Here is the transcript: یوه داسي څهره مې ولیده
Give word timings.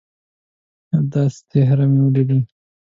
یوه 0.91 1.05
داسي 1.11 1.41
څهره 1.49 1.85
مې 1.91 1.99
ولیده 2.03 2.39